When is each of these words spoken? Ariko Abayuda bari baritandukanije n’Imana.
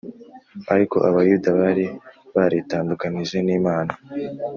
Ariko 0.73 0.95
Abayuda 1.09 1.49
bari 1.59 1.85
baritandukanije 2.35 3.37
n’Imana. 3.45 3.93